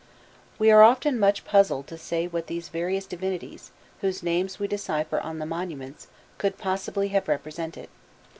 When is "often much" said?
0.81-1.45